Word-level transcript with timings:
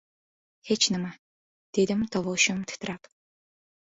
—Hech 0.69 0.87
nima,— 0.95 1.11
dedim 1.79 2.01
tovushim 2.17 2.67
titrab. 2.73 3.11